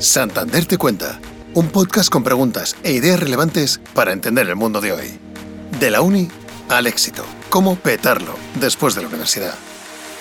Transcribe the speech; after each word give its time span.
Santander 0.00 0.64
te 0.64 0.78
cuenta, 0.78 1.18
un 1.54 1.70
podcast 1.70 2.08
con 2.08 2.22
preguntas 2.22 2.76
e 2.84 2.92
ideas 2.92 3.18
relevantes 3.18 3.80
para 3.94 4.12
entender 4.12 4.48
el 4.48 4.54
mundo 4.54 4.80
de 4.80 4.92
hoy. 4.92 5.18
De 5.80 5.90
la 5.90 6.02
uni 6.02 6.28
al 6.68 6.86
éxito, 6.86 7.24
cómo 7.50 7.74
petarlo 7.74 8.36
después 8.60 8.94
de 8.94 9.02
la 9.02 9.08
universidad. 9.08 9.54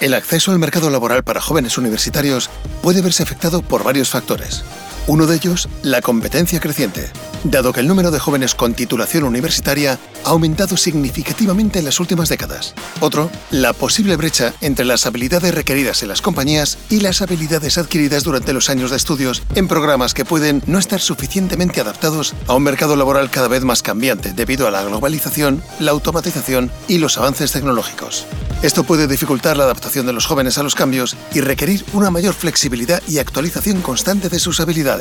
El 0.01 0.15
acceso 0.15 0.51
al 0.51 0.57
mercado 0.57 0.89
laboral 0.89 1.23
para 1.23 1.41
jóvenes 1.41 1.77
universitarios 1.77 2.49
puede 2.81 3.03
verse 3.03 3.21
afectado 3.21 3.61
por 3.61 3.83
varios 3.83 4.09
factores. 4.09 4.63
Uno 5.07 5.25
de 5.25 5.37
ellos, 5.37 5.69
la 5.83 6.01
competencia 6.01 6.59
creciente, 6.59 7.09
dado 7.45 7.71
que 7.71 7.79
el 7.79 7.87
número 7.87 8.11
de 8.11 8.19
jóvenes 8.19 8.55
con 8.55 8.73
titulación 8.73 9.23
universitaria 9.23 9.97
ha 10.25 10.29
aumentado 10.31 10.75
significativamente 10.75 11.79
en 11.79 11.85
las 11.85 12.01
últimas 12.01 12.27
décadas. 12.27 12.73
Otro, 12.99 13.31
la 13.49 13.71
posible 13.71 14.17
brecha 14.17 14.53
entre 14.59 14.83
las 14.83 15.05
habilidades 15.05 15.55
requeridas 15.55 16.03
en 16.03 16.09
las 16.09 16.21
compañías 16.21 16.77
y 16.89 16.99
las 16.99 17.21
habilidades 17.21 17.77
adquiridas 17.77 18.25
durante 18.25 18.51
los 18.51 18.69
años 18.69 18.91
de 18.91 18.97
estudios 18.97 19.43
en 19.55 19.69
programas 19.69 20.13
que 20.13 20.25
pueden 20.25 20.61
no 20.67 20.77
estar 20.77 20.99
suficientemente 20.99 21.79
adaptados 21.79 22.33
a 22.47 22.55
un 22.55 22.63
mercado 22.63 22.97
laboral 22.97 23.31
cada 23.31 23.47
vez 23.47 23.63
más 23.63 23.81
cambiante 23.81 24.33
debido 24.33 24.67
a 24.67 24.71
la 24.71 24.83
globalización, 24.83 25.63
la 25.79 25.91
automatización 25.91 26.69
y 26.89 26.97
los 26.97 27.17
avances 27.17 27.53
tecnológicos. 27.53 28.25
Esto 28.61 28.83
puede 28.83 29.07
dificultar 29.07 29.55
la 29.55 29.65
adaptación 29.65 30.05
de 30.05 30.13
los 30.13 30.25
jóvenes 30.25 30.57
a 30.57 30.63
los 30.63 30.75
cambios 30.75 31.15
y 31.33 31.39
requerir 31.39 31.85
una 31.93 32.09
mayor 32.09 32.33
flexibilidad 32.33 33.01
y 33.07 33.19
actualización 33.19 33.81
constante 33.81 34.27
de 34.27 34.39
sus 34.39 34.59
habilidades. 34.59 34.96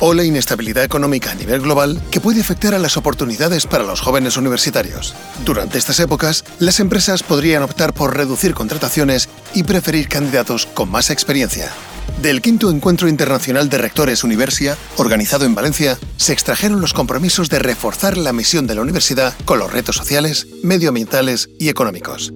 O 0.00 0.14
la 0.14 0.24
inestabilidad 0.24 0.84
económica 0.84 1.30
a 1.30 1.34
nivel 1.34 1.60
global 1.60 2.00
que 2.10 2.20
puede 2.20 2.40
afectar 2.40 2.74
a 2.74 2.78
las 2.78 2.96
oportunidades 2.96 3.66
para 3.66 3.84
los 3.84 4.00
jóvenes 4.00 4.36
universitarios. 4.36 5.14
Durante 5.44 5.78
estas 5.78 6.00
épocas, 6.00 6.44
las 6.58 6.80
empresas 6.80 7.22
podrían 7.22 7.62
optar 7.62 7.92
por 7.92 8.16
reducir 8.16 8.54
contrataciones 8.54 9.28
y 9.54 9.62
preferir 9.62 10.08
candidatos 10.08 10.66
con 10.66 10.90
más 10.90 11.10
experiencia. 11.10 11.70
Del 12.20 12.42
quinto 12.42 12.70
encuentro 12.70 13.08
internacional 13.08 13.68
de 13.68 13.78
rectores 13.78 14.24
Universia, 14.24 14.76
organizado 14.96 15.44
en 15.46 15.54
Valencia, 15.54 15.98
se 16.16 16.32
extrajeron 16.32 16.80
los 16.80 16.92
compromisos 16.92 17.48
de 17.48 17.58
reforzar 17.58 18.16
la 18.16 18.32
misión 18.32 18.66
de 18.66 18.74
la 18.74 18.82
universidad 18.82 19.34
con 19.44 19.58
los 19.58 19.72
retos 19.72 19.96
sociales, 19.96 20.46
medioambientales 20.62 21.48
y 21.58 21.68
económicos 21.68 22.32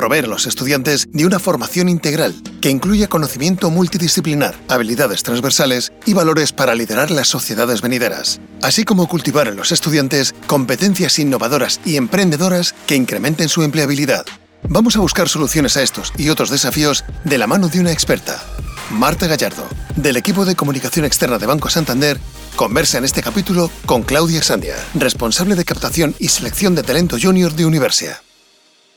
proveer 0.00 0.24
a 0.24 0.28
los 0.28 0.46
estudiantes 0.46 1.08
de 1.12 1.26
una 1.26 1.38
formación 1.38 1.90
integral 1.90 2.34
que 2.62 2.70
incluya 2.70 3.06
conocimiento 3.06 3.68
multidisciplinar, 3.68 4.54
habilidades 4.66 5.22
transversales 5.22 5.92
y 6.06 6.14
valores 6.14 6.54
para 6.54 6.74
liderar 6.74 7.10
las 7.10 7.28
sociedades 7.28 7.82
venideras, 7.82 8.40
así 8.62 8.84
como 8.84 9.08
cultivar 9.08 9.46
en 9.46 9.56
los 9.56 9.72
estudiantes 9.72 10.34
competencias 10.46 11.18
innovadoras 11.18 11.82
y 11.84 11.96
emprendedoras 11.96 12.74
que 12.86 12.96
incrementen 12.96 13.50
su 13.50 13.62
empleabilidad. 13.62 14.24
Vamos 14.70 14.96
a 14.96 15.00
buscar 15.00 15.28
soluciones 15.28 15.76
a 15.76 15.82
estos 15.82 16.14
y 16.16 16.30
otros 16.30 16.48
desafíos 16.48 17.04
de 17.24 17.36
la 17.36 17.46
mano 17.46 17.68
de 17.68 17.80
una 17.80 17.92
experta. 17.92 18.42
Marta 18.88 19.26
Gallardo, 19.26 19.68
del 19.96 20.16
equipo 20.16 20.46
de 20.46 20.56
comunicación 20.56 21.04
externa 21.04 21.36
de 21.36 21.44
Banco 21.44 21.68
Santander, 21.68 22.18
conversa 22.56 22.96
en 22.96 23.04
este 23.04 23.22
capítulo 23.22 23.70
con 23.84 24.02
Claudia 24.02 24.42
Sandia, 24.42 24.76
responsable 24.94 25.56
de 25.56 25.66
captación 25.66 26.14
y 26.18 26.28
selección 26.28 26.74
de 26.74 26.84
talento 26.84 27.18
junior 27.20 27.52
de 27.52 27.66
Universia. 27.66 28.22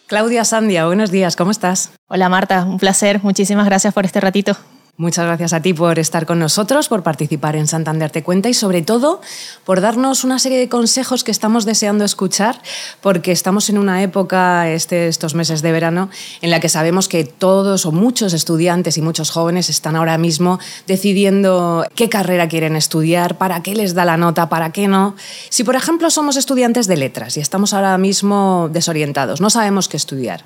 Claudia 0.08 0.44
Sandia, 0.44 0.86
buenos 0.86 1.12
días, 1.12 1.36
¿cómo 1.36 1.52
estás? 1.52 1.92
Hola 2.08 2.28
Marta, 2.28 2.66
un 2.66 2.78
placer, 2.78 3.22
muchísimas 3.24 3.66
gracias 3.66 3.94
por 3.94 4.06
este 4.06 4.20
ratito. 4.20 4.56
Muchas 4.96 5.26
gracias 5.26 5.54
a 5.54 5.60
ti 5.60 5.74
por 5.74 5.98
estar 5.98 6.28
con 6.28 6.38
nosotros, 6.38 6.88
por 6.88 7.02
participar 7.02 7.56
en 7.56 7.66
Santander 7.66 8.12
Te 8.12 8.22
Cuenta 8.22 8.50
y 8.50 8.54
sobre 8.54 8.84
todo 8.84 9.22
por 9.66 9.82
darnos 9.82 10.24
una 10.24 10.38
serie 10.38 10.60
de 10.60 10.70
consejos 10.70 11.24
que 11.24 11.32
estamos 11.32 11.66
deseando 11.66 12.06
escuchar 12.06 12.62
porque 13.02 13.32
estamos 13.32 13.72
en 13.72 13.80
una 13.80 14.04
época, 14.04 14.70
este, 14.70 15.08
estos 15.08 15.34
meses 15.34 15.64
de 15.64 15.72
verano, 15.72 16.12
en 16.44 16.52
la 16.52 16.60
que 16.60 16.70
sabemos 16.70 17.08
que 17.08 17.24
todos 17.24 17.88
o 17.88 17.92
muchos 17.92 18.34
estudiantes 18.34 18.96
y 19.00 19.02
muchos 19.02 19.32
jóvenes 19.32 19.68
están 19.68 19.96
ahora 19.96 20.20
mismo 20.20 20.60
decidiendo 20.86 21.88
qué 21.96 22.08
carrera 22.08 22.48
quieren 22.48 22.76
estudiar, 22.76 23.40
para 23.40 23.64
qué 23.64 23.74
les 23.74 23.96
da 23.96 24.06
la 24.06 24.18
nota, 24.18 24.48
para 24.48 24.72
qué 24.72 24.88
no. 24.88 25.16
Si 25.50 25.64
por 25.64 25.76
ejemplo 25.76 26.12
somos 26.12 26.38
estudiantes 26.38 26.86
de 26.86 26.98
letras 26.98 27.36
y 27.36 27.40
estamos 27.40 27.74
ahora 27.74 27.98
mismo 27.98 28.70
desorientados, 28.72 29.42
no 29.42 29.50
sabemos 29.50 29.88
qué 29.88 29.98
estudiar, 29.98 30.44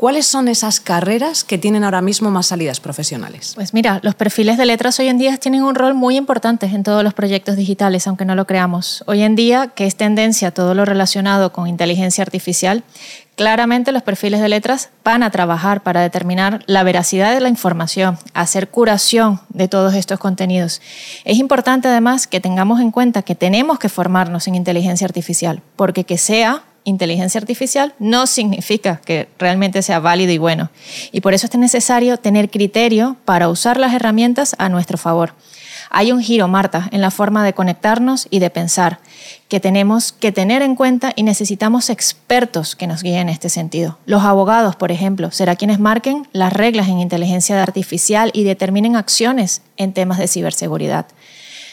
¿Cuáles 0.00 0.24
son 0.24 0.48
esas 0.48 0.80
carreras 0.80 1.44
que 1.44 1.58
tienen 1.58 1.84
ahora 1.84 2.00
mismo 2.00 2.30
más 2.30 2.46
salidas 2.46 2.80
profesionales? 2.80 3.52
Pues 3.54 3.74
mira, 3.74 4.00
los 4.02 4.14
perfiles 4.14 4.56
de 4.56 4.64
letras 4.64 4.98
hoy 4.98 5.08
en 5.08 5.18
día 5.18 5.36
tienen 5.36 5.62
un 5.62 5.74
rol 5.74 5.92
muy 5.92 6.16
importante 6.16 6.64
en 6.64 6.82
todos 6.82 7.04
los 7.04 7.12
proyectos 7.12 7.54
digitales, 7.56 8.06
aunque 8.06 8.24
no 8.24 8.34
lo 8.34 8.46
creamos. 8.46 9.04
Hoy 9.06 9.20
en 9.20 9.36
día, 9.36 9.72
que 9.74 9.84
es 9.84 9.96
tendencia 9.96 10.52
todo 10.52 10.74
lo 10.74 10.86
relacionado 10.86 11.52
con 11.52 11.66
inteligencia 11.66 12.22
artificial, 12.22 12.82
claramente 13.36 13.92
los 13.92 14.02
perfiles 14.02 14.40
de 14.40 14.48
letras 14.48 14.88
van 15.04 15.22
a 15.22 15.30
trabajar 15.30 15.82
para 15.82 16.00
determinar 16.00 16.64
la 16.64 16.82
veracidad 16.82 17.34
de 17.34 17.40
la 17.40 17.50
información, 17.50 18.16
hacer 18.32 18.70
curación 18.70 19.42
de 19.50 19.68
todos 19.68 19.92
estos 19.92 20.18
contenidos. 20.18 20.80
Es 21.26 21.36
importante 21.36 21.88
además 21.88 22.26
que 22.26 22.40
tengamos 22.40 22.80
en 22.80 22.90
cuenta 22.90 23.20
que 23.20 23.34
tenemos 23.34 23.78
que 23.78 23.90
formarnos 23.90 24.48
en 24.48 24.54
inteligencia 24.54 25.04
artificial, 25.04 25.60
porque 25.76 26.04
que 26.04 26.16
sea 26.16 26.62
inteligencia 26.84 27.40
artificial 27.40 27.94
no 27.98 28.26
significa 28.26 29.00
que 29.04 29.28
realmente 29.38 29.82
sea 29.82 30.00
válido 30.00 30.32
y 30.32 30.38
bueno. 30.38 30.70
Y 31.12 31.20
por 31.20 31.34
eso 31.34 31.46
es 31.46 31.54
necesario 31.56 32.16
tener 32.16 32.50
criterio 32.50 33.16
para 33.24 33.48
usar 33.48 33.78
las 33.78 33.94
herramientas 33.94 34.54
a 34.58 34.68
nuestro 34.68 34.98
favor. 34.98 35.34
Hay 35.92 36.12
un 36.12 36.20
giro, 36.20 36.46
Marta, 36.46 36.88
en 36.92 37.00
la 37.00 37.10
forma 37.10 37.44
de 37.44 37.52
conectarnos 37.52 38.28
y 38.30 38.38
de 38.38 38.48
pensar 38.48 39.00
que 39.48 39.58
tenemos 39.58 40.12
que 40.12 40.30
tener 40.30 40.62
en 40.62 40.76
cuenta 40.76 41.12
y 41.16 41.24
necesitamos 41.24 41.90
expertos 41.90 42.76
que 42.76 42.86
nos 42.86 43.02
guíen 43.02 43.22
en 43.22 43.28
este 43.28 43.48
sentido. 43.48 43.98
Los 44.06 44.22
abogados, 44.22 44.76
por 44.76 44.92
ejemplo, 44.92 45.32
será 45.32 45.56
quienes 45.56 45.80
marquen 45.80 46.28
las 46.32 46.52
reglas 46.52 46.88
en 46.88 47.00
inteligencia 47.00 47.60
artificial 47.60 48.30
y 48.34 48.44
determinen 48.44 48.94
acciones 48.94 49.62
en 49.76 49.92
temas 49.92 50.18
de 50.18 50.28
ciberseguridad. 50.28 51.06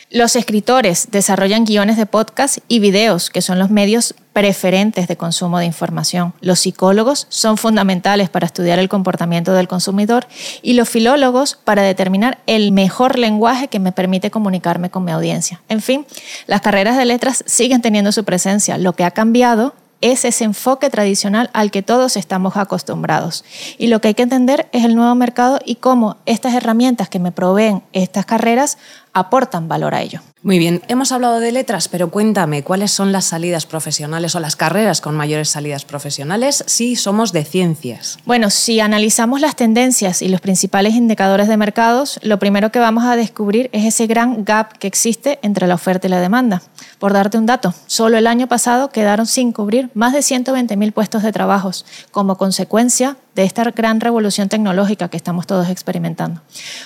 Los 0.10 0.38
escritores 0.38 1.10
desarrollan 1.12 1.66
guiones 1.66 1.98
de 1.98 2.06
podcast 2.06 2.60
y 2.70 2.80
videos, 2.80 3.30
que 3.30 3.42
son 3.42 3.60
los 3.60 3.70
medios 3.70 4.16
preferentes 4.32 5.10
de 5.10 5.18
consumo 5.18 5.60
de 5.60 5.66
información. 5.66 6.34
Los 6.40 6.62
psicólogos 6.62 7.28
son 7.28 7.58
fundamentales 7.58 8.30
para 8.30 8.46
estudiar 8.46 8.80
el 8.80 8.88
comportamiento 8.88 9.52
del 9.52 9.68
consumidor 9.68 10.26
y 10.62 10.74
los 10.76 10.88
filólogos 10.88 11.60
para 11.62 11.82
determinar 11.82 12.38
el 12.48 12.72
mejor 12.72 13.20
lenguaje 13.20 13.68
que 13.68 13.80
me 13.80 13.92
permite 13.92 14.32
comunicarme 14.32 14.90
con 14.90 15.04
mi 15.04 15.12
audiencia. 15.12 15.62
En 15.68 15.82
fin, 15.82 16.06
las 16.46 16.62
carreras 16.62 16.96
de 16.96 17.04
letras 17.04 17.44
siguen 17.46 17.82
teniendo 17.82 18.14
su 18.14 18.24
presencia. 18.24 18.78
Lo 18.78 18.94
que 18.94 19.04
ha 19.04 19.12
cambiado 19.12 19.76
es 20.02 20.26
ese 20.26 20.44
enfoque 20.44 20.90
tradicional 20.90 21.50
al 21.54 21.72
que 21.72 21.82
todos 21.82 22.18
estamos 22.18 22.56
acostumbrados. 22.56 23.44
Y 23.78 23.88
lo 23.88 24.00
que 24.00 24.10
hay 24.10 24.14
que 24.14 24.24
entender 24.24 24.68
es 24.72 24.86
el 24.86 24.96
nuevo 24.96 25.16
mercado 25.16 25.60
y 25.66 25.76
cómo 25.76 26.18
estas 26.26 26.54
herramientas 26.54 27.10
que 27.10 27.20
me 27.20 27.32
proveen 27.32 27.84
estas 27.94 28.26
carreras 28.26 28.78
aportan 29.20 29.68
valor 29.68 29.96
a 29.96 30.02
ello. 30.02 30.22
Muy 30.44 30.60
bien, 30.60 30.82
hemos 30.88 31.12
hablado 31.12 31.40
de 31.40 31.52
letras, 31.52 31.88
pero 31.88 32.10
cuéntame, 32.12 32.64
¿cuáles 32.64 32.92
son 32.92 33.12
las 33.12 33.26
salidas 33.26 33.66
profesionales 33.66 34.36
o 34.36 34.40
las 34.40 34.56
carreras 34.56 35.02
con 35.02 35.16
mayores 35.16 35.50
salidas 35.50 35.84
profesionales 35.84 36.64
si 36.68 36.96
somos 36.96 37.34
de 37.34 37.44
ciencias? 37.44 38.20
Bueno, 38.26 38.52
si 38.52 38.80
analizamos 38.80 39.42
las 39.42 39.56
tendencias 39.56 40.22
y 40.22 40.30
los 40.30 40.40
principales 40.40 40.94
indicadores 40.94 41.48
de 41.48 41.58
mercados, 41.58 42.20
lo 42.22 42.38
primero 42.38 42.72
que 42.72 42.80
vamos 42.80 43.06
a 43.06 43.16
descubrir 43.16 43.70
es 43.74 43.86
ese 43.86 44.06
gran 44.06 44.46
gap 44.46 44.78
que 44.78 44.88
existe 44.88 45.40
entre 45.42 45.66
la 45.66 45.76
oferta 45.76 46.08
y 46.08 46.12
la 46.12 46.22
demanda. 46.22 46.62
Por 47.00 47.14
darte 47.14 47.40
un 47.40 47.48
dato, 47.48 47.74
solo 47.88 48.18
el 48.18 48.28
año 48.28 48.48
pasado 48.48 48.90
quedaron 48.90 49.26
sin 49.26 49.52
cubrir 49.52 49.90
más 49.96 50.14
de 50.14 50.20
120.000 50.20 50.94
puestos 50.94 51.24
de 51.24 51.32
trabajo 51.32 51.72
como 52.12 52.38
consecuencia 52.38 53.18
de 53.38 53.44
esta 53.44 53.64
gran 53.66 54.02
revolución 54.02 54.50
tecnológica 54.50 55.10
que 55.10 55.16
estamos 55.16 55.46
todos 55.46 55.70
experimentando. 55.70 56.42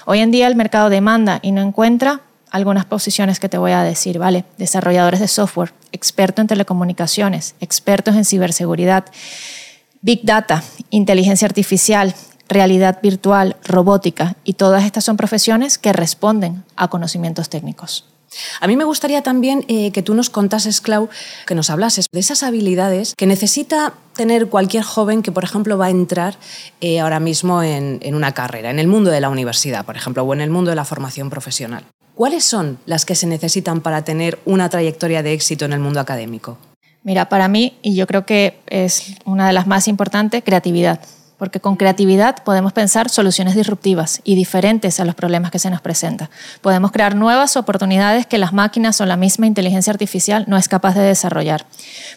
Hoy 0.05 0.19
en 0.19 0.31
día 0.31 0.47
el 0.47 0.57
mercado 0.57 0.89
demanda 0.89 1.39
y 1.41 1.53
no 1.53 1.61
encuentra 1.61 2.21
algunas 2.51 2.83
posiciones 2.83 3.39
que 3.39 3.47
te 3.47 3.57
voy 3.57 3.71
a 3.71 3.83
decir, 3.83 4.19
¿vale? 4.19 4.43
Desarrolladores 4.57 5.21
de 5.21 5.29
software, 5.29 5.73
expertos 5.93 6.43
en 6.43 6.47
telecomunicaciones, 6.47 7.55
expertos 7.61 8.17
en 8.17 8.25
ciberseguridad, 8.25 9.05
big 10.01 10.25
data, 10.25 10.61
inteligencia 10.89 11.45
artificial, 11.45 12.13
realidad 12.49 12.99
virtual, 13.01 13.55
robótica, 13.63 14.35
y 14.43 14.53
todas 14.53 14.83
estas 14.83 15.05
son 15.05 15.15
profesiones 15.15 15.77
que 15.77 15.93
responden 15.93 16.65
a 16.75 16.89
conocimientos 16.89 17.47
técnicos. 17.47 18.11
A 18.61 18.67
mí 18.67 18.77
me 18.77 18.85
gustaría 18.85 19.21
también 19.23 19.65
eh, 19.67 19.91
que 19.91 20.01
tú 20.01 20.13
nos 20.13 20.29
contases, 20.29 20.79
Clau, 20.79 21.09
que 21.45 21.55
nos 21.55 21.69
hablases 21.69 22.05
de 22.11 22.19
esas 22.19 22.43
habilidades 22.43 23.13
que 23.15 23.25
necesita 23.25 23.93
tener 24.21 24.49
cualquier 24.49 24.83
joven 24.83 25.23
que, 25.23 25.31
por 25.31 25.43
ejemplo, 25.43 25.79
va 25.79 25.87
a 25.87 25.89
entrar 25.89 26.35
eh, 26.79 26.99
ahora 26.99 27.19
mismo 27.19 27.63
en 27.63 28.13
una 28.13 28.33
carrera, 28.33 28.69
en 28.69 28.77
el 28.77 28.85
mundo 28.85 29.09
de 29.09 29.19
la 29.19 29.29
universidad, 29.29 29.83
por 29.83 29.95
ejemplo, 29.95 30.21
o 30.21 30.31
en 30.35 30.41
el 30.41 30.51
mundo 30.51 30.69
de 30.69 30.75
la 30.75 30.85
formación 30.85 31.31
profesional. 31.31 31.85
¿Cuáles 32.13 32.43
son 32.43 32.77
las 32.85 33.03
que 33.03 33.15
se 33.15 33.25
necesitan 33.25 33.81
para 33.81 34.03
tener 34.03 34.37
una 34.45 34.69
trayectoria 34.69 35.23
de 35.23 35.33
éxito 35.33 35.65
en 35.65 35.73
el 35.73 35.79
mundo 35.79 35.99
académico? 35.99 36.59
Mira, 37.01 37.29
para 37.29 37.47
mí, 37.47 37.79
y 37.81 37.95
yo 37.95 38.05
creo 38.05 38.27
que 38.27 38.59
es 38.67 39.15
una 39.25 39.47
de 39.47 39.53
las 39.53 39.65
más 39.65 39.87
importantes, 39.87 40.43
creatividad. 40.43 40.99
Porque 41.41 41.59
con 41.59 41.75
creatividad 41.75 42.43
podemos 42.43 42.71
pensar 42.71 43.09
soluciones 43.09 43.55
disruptivas 43.55 44.21
y 44.23 44.35
diferentes 44.35 44.99
a 44.99 45.05
los 45.05 45.15
problemas 45.15 45.49
que 45.49 45.57
se 45.57 45.71
nos 45.71 45.81
presentan. 45.81 46.29
Podemos 46.61 46.91
crear 46.91 47.15
nuevas 47.15 47.57
oportunidades 47.57 48.27
que 48.27 48.37
las 48.37 48.53
máquinas 48.53 49.01
o 49.01 49.07
la 49.07 49.17
misma 49.17 49.47
inteligencia 49.47 49.89
artificial 49.89 50.45
no 50.47 50.55
es 50.55 50.69
capaz 50.69 50.93
de 50.93 51.01
desarrollar. 51.01 51.65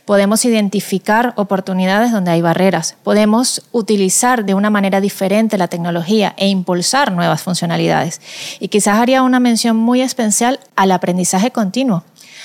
Podemos 0.04 0.44
identificar 0.44 1.32
oportunidades 1.36 2.12
donde 2.12 2.32
hay 2.32 2.42
barreras. 2.42 2.96
Podemos 3.02 3.62
utilizar 3.72 4.44
de 4.44 4.52
una 4.52 4.68
manera 4.68 5.00
diferente 5.00 5.56
la 5.56 5.68
tecnología 5.68 6.34
e 6.36 6.48
impulsar 6.48 7.10
nuevas 7.10 7.40
funcionalidades. 7.40 8.20
Y 8.60 8.68
quizás 8.68 8.98
haría 8.98 9.22
una 9.22 9.40
mención 9.40 9.74
muy 9.74 10.02
especial 10.02 10.60
al 10.76 10.92
aprendizaje 10.92 11.50
continuo 11.50 12.04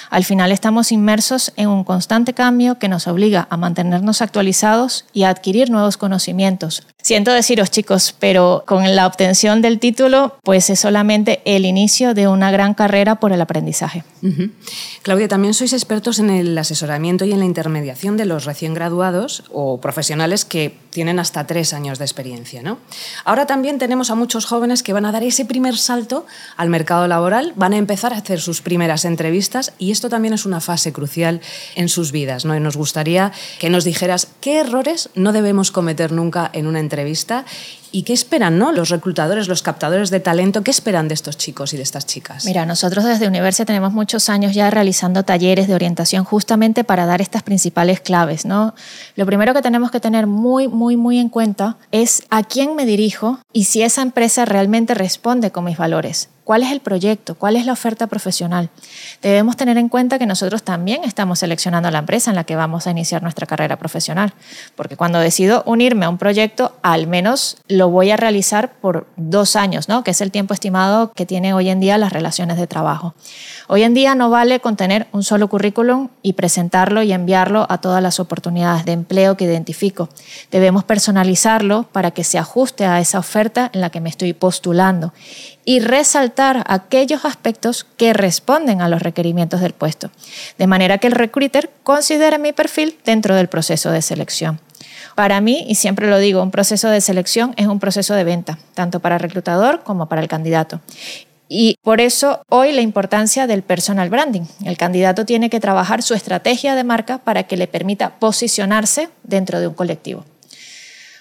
al 0.09 0.23
final 0.23 0.51
estamos 0.51 0.91
inmersos 0.91 1.53
en 1.55 1.69
un 1.69 1.83
constante 1.83 2.33
cambio 2.33 2.79
que 2.79 2.89
nos 2.89 3.07
obliga 3.07 3.47
a 3.49 3.57
mantenernos 3.57 4.21
actualizados 4.21 5.05
y 5.13 5.23
a 5.23 5.29
adquirir 5.29 5.69
nuevos 5.69 5.97
conocimientos. 5.97 6.83
Siento 7.01 7.31
deciros 7.31 7.71
chicos, 7.71 8.13
pero 8.19 8.65
con 8.67 8.93
la 8.93 9.07
obtención 9.07 9.61
del 9.61 9.79
título, 9.79 10.35
pues 10.43 10.69
es 10.69 10.81
solamente 10.81 11.41
el 11.45 11.65
inicio 11.65 12.13
de 12.13 12.27
una 12.27 12.51
gran 12.51 12.73
carrera 12.73 13.15
por 13.15 13.31
el 13.31 13.39
aprendizaje. 13.39 14.03
Claudia, 15.01 15.29
también 15.29 15.53
sois 15.53 15.71
expertos 15.71 16.19
en 16.19 16.29
el 16.29 16.57
asesoramiento 16.57 17.23
y 17.23 17.31
en 17.31 17.39
la 17.39 17.45
intermediación 17.45 18.17
de 18.17 18.25
los 18.25 18.43
recién 18.43 18.73
graduados 18.73 19.45
o 19.49 19.79
profesionales 19.79 20.43
que 20.43 20.77
tienen 20.89 21.19
hasta 21.19 21.47
tres 21.47 21.73
años 21.73 21.99
de 21.99 22.05
experiencia. 22.05 22.61
¿no? 22.61 22.79
Ahora 23.23 23.45
también 23.45 23.79
tenemos 23.79 24.09
a 24.09 24.15
muchos 24.15 24.45
jóvenes 24.45 24.83
que 24.83 24.91
van 24.91 25.05
a 25.05 25.13
dar 25.13 25.23
ese 25.23 25.45
primer 25.45 25.77
salto 25.77 26.25
al 26.57 26.69
mercado 26.69 27.07
laboral, 27.07 27.53
van 27.55 27.71
a 27.71 27.77
empezar 27.77 28.13
a 28.13 28.17
hacer 28.17 28.41
sus 28.41 28.61
primeras 28.61 29.05
entrevistas 29.05 29.71
y 29.79 29.91
esto 29.91 30.09
también 30.09 30.33
es 30.33 30.45
una 30.45 30.59
fase 30.59 30.91
crucial 30.91 31.39
en 31.75 31.87
sus 31.87 32.11
vidas. 32.11 32.43
¿no? 32.43 32.57
Y 32.57 32.59
nos 32.59 32.75
gustaría 32.75 33.31
que 33.57 33.69
nos 33.69 33.85
dijeras 33.85 34.27
qué 34.41 34.59
errores 34.59 35.09
no 35.15 35.31
debemos 35.31 35.71
cometer 35.71 36.11
nunca 36.11 36.49
en 36.51 36.67
una 36.67 36.79
entrevista 36.79 36.88
¿Y 37.91 38.03
qué 38.03 38.13
esperan 38.13 38.59
¿no? 38.59 38.71
los 38.71 38.89
reclutadores, 38.89 39.47
los 39.47 39.63
captadores 39.63 40.09
de 40.09 40.19
talento? 40.19 40.63
¿Qué 40.63 40.71
esperan 40.71 41.07
de 41.07 41.15
estos 41.15 41.37
chicos 41.37 41.73
y 41.73 41.77
de 41.77 41.83
estas 41.83 42.05
chicas? 42.05 42.45
Mira, 42.45 42.65
nosotros 42.65 43.03
desde 43.03 43.27
Universia 43.27 43.65
tenemos 43.65 43.93
muchos 43.93 44.29
años 44.29 44.53
ya 44.53 44.69
realizando 44.69 45.23
talleres 45.23 45.67
de 45.67 45.73
orientación 45.73 46.23
justamente 46.23 46.83
para 46.83 47.05
dar 47.05 47.21
estas 47.21 47.41
principales 47.41 47.99
claves. 47.99 48.45
¿no? 48.45 48.75
Lo 49.15 49.25
primero 49.25 49.53
que 49.53 49.61
tenemos 49.61 49.89
que 49.91 49.99
tener 49.99 50.27
muy, 50.27 50.67
muy, 50.67 50.97
muy 50.97 51.17
en 51.17 51.29
cuenta 51.29 51.77
es 51.91 52.23
a 52.29 52.43
quién 52.43 52.75
me 52.75 52.85
dirijo 52.85 53.39
y 53.53 53.63
si 53.63 53.81
esa 53.81 54.01
empresa 54.03 54.45
realmente 54.45 54.93
responde 54.93 55.51
con 55.51 55.65
mis 55.65 55.77
valores. 55.77 56.29
¿Cuál 56.49 56.63
es 56.63 56.71
el 56.71 56.79
proyecto? 56.79 57.35
¿Cuál 57.35 57.57
es 57.57 57.67
la 57.67 57.73
oferta 57.73 58.07
profesional? 58.07 58.71
Debemos 59.21 59.55
tener 59.55 59.77
en 59.77 59.87
cuenta 59.87 60.17
que 60.17 60.25
nosotros 60.25 60.63
también 60.63 61.03
estamos 61.03 61.37
seleccionando 61.37 61.91
la 61.91 61.99
empresa 61.99 62.31
en 62.31 62.35
la 62.35 62.43
que 62.43 62.55
vamos 62.55 62.87
a 62.87 62.89
iniciar 62.89 63.21
nuestra 63.21 63.45
carrera 63.45 63.77
profesional, 63.77 64.33
porque 64.75 64.97
cuando 64.97 65.19
decido 65.19 65.61
unirme 65.67 66.07
a 66.07 66.09
un 66.09 66.17
proyecto, 66.17 66.75
al 66.81 67.05
menos 67.05 67.57
lo 67.67 67.91
voy 67.91 68.09
a 68.09 68.17
realizar 68.17 68.71
por 68.81 69.05
dos 69.15 69.55
años, 69.55 69.89
¿no? 69.89 70.03
que 70.03 70.09
es 70.09 70.21
el 70.21 70.31
tiempo 70.31 70.55
estimado 70.55 71.13
que 71.13 71.27
tienen 71.27 71.53
hoy 71.53 71.69
en 71.69 71.79
día 71.79 71.99
las 71.99 72.13
relaciones 72.13 72.57
de 72.57 72.65
trabajo. 72.65 73.13
Hoy 73.67 73.83
en 73.83 73.93
día 73.93 74.15
no 74.15 74.31
vale 74.31 74.59
con 74.59 74.75
tener 74.75 75.05
un 75.11 75.21
solo 75.21 75.49
currículum 75.49 76.09
y 76.23 76.33
presentarlo 76.33 77.03
y 77.03 77.13
enviarlo 77.13 77.67
a 77.69 77.77
todas 77.77 78.01
las 78.01 78.19
oportunidades 78.19 78.85
de 78.85 78.93
empleo 78.93 79.37
que 79.37 79.45
identifico. 79.45 80.09
Debemos 80.49 80.83
personalizarlo 80.83 81.83
para 81.83 82.09
que 82.09 82.23
se 82.23 82.39
ajuste 82.39 82.85
a 82.85 82.99
esa 82.99 83.19
oferta 83.19 83.69
en 83.71 83.81
la 83.81 83.91
que 83.91 84.01
me 84.01 84.09
estoy 84.09 84.33
postulando 84.33 85.13
y 85.63 85.81
resaltar 85.81 86.38
aquellos 86.39 87.25
aspectos 87.25 87.85
que 87.97 88.13
responden 88.13 88.81
a 88.81 88.89
los 88.89 89.01
requerimientos 89.01 89.61
del 89.61 89.73
puesto, 89.73 90.09
de 90.57 90.67
manera 90.67 90.97
que 90.97 91.07
el 91.07 91.13
recruiter 91.13 91.69
considere 91.83 92.39
mi 92.39 92.53
perfil 92.53 92.97
dentro 93.03 93.35
del 93.35 93.47
proceso 93.47 93.91
de 93.91 94.01
selección. 94.01 94.59
Para 95.15 95.41
mí, 95.41 95.65
y 95.67 95.75
siempre 95.75 96.09
lo 96.09 96.17
digo, 96.17 96.41
un 96.41 96.51
proceso 96.51 96.89
de 96.89 97.01
selección 97.01 97.53
es 97.57 97.67
un 97.67 97.79
proceso 97.79 98.13
de 98.13 98.23
venta, 98.23 98.57
tanto 98.73 99.01
para 99.01 99.15
el 99.15 99.21
reclutador 99.21 99.83
como 99.83 100.07
para 100.07 100.21
el 100.21 100.27
candidato. 100.27 100.79
Y 101.49 101.77
por 101.81 101.99
eso 101.99 102.41
hoy 102.47 102.71
la 102.71 102.81
importancia 102.81 103.47
del 103.47 103.63
personal 103.63 104.09
branding. 104.09 104.43
El 104.63 104.77
candidato 104.77 105.25
tiene 105.25 105.49
que 105.49 105.59
trabajar 105.59 106.03
su 106.03 106.13
estrategia 106.13 106.75
de 106.75 106.83
marca 106.83 107.17
para 107.17 107.43
que 107.43 107.57
le 107.57 107.67
permita 107.67 108.19
posicionarse 108.19 109.09
dentro 109.23 109.59
de 109.59 109.67
un 109.67 109.73
colectivo. 109.73 110.23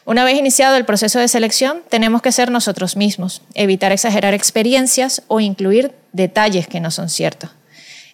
Una 0.09 0.25
vez 0.25 0.39
iniciado 0.39 0.77
el 0.77 0.87
proceso 0.87 1.19
de 1.19 1.29
selección, 1.29 1.83
tenemos 1.91 2.23
que 2.23 2.33
ser 2.33 2.51
nosotros 2.51 2.97
mismos, 2.97 3.43
evitar 3.53 3.93
exagerar 3.93 4.33
experiencias 4.33 5.21
o 5.29 5.39
incluir 5.39 5.93
detalles 6.13 6.67
que 6.67 6.81
no 6.81 6.91
son 6.91 7.11
ciertos. 7.11 7.51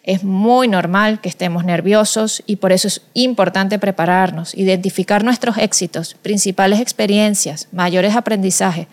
Es 0.03 0.21
muy 0.21 0.67
normal 0.67 1.21
que 1.21 1.29
estemos 1.29 1.63
nerviosos 1.63 2.43
y 2.45 2.57
por 2.57 2.73
eso 2.73 2.89
es 2.89 3.01
importante 3.13 3.79
prepararnos, 3.79 4.53
identificar 4.55 5.23
nuestros 5.23 5.57
éxitos, 5.57 6.15
principales 6.15 6.81
experiencias, 6.81 7.69
mayores 7.71 8.17
aprendizajes, 8.17 8.87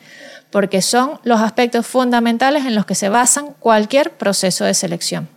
porque 0.50 0.80
son 0.80 1.18
los 1.24 1.40
aspectos 1.40 1.84
fundamentales 1.84 2.66
en 2.66 2.76
los 2.76 2.86
que 2.86 2.94
se 2.94 3.08
basan 3.08 3.48
cualquier 3.58 4.12
proceso 4.12 4.64
de 4.64 4.74
selección. 4.74 5.28